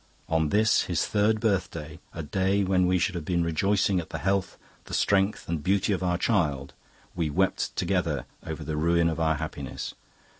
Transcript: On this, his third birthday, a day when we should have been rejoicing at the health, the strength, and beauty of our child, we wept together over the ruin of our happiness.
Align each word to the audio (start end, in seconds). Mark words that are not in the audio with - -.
On 0.27 0.49
this, 0.49 0.85
his 0.85 1.05
third 1.05 1.39
birthday, 1.39 1.99
a 2.11 2.23
day 2.23 2.63
when 2.63 2.87
we 2.87 2.97
should 2.97 3.13
have 3.13 3.23
been 3.23 3.43
rejoicing 3.43 3.99
at 3.99 4.09
the 4.09 4.17
health, 4.17 4.57
the 4.85 4.95
strength, 4.95 5.47
and 5.47 5.61
beauty 5.61 5.93
of 5.93 6.01
our 6.01 6.17
child, 6.17 6.73
we 7.15 7.29
wept 7.29 7.75
together 7.75 8.25
over 8.43 8.63
the 8.63 8.77
ruin 8.77 9.07
of 9.09 9.19
our 9.19 9.35
happiness. 9.35 9.93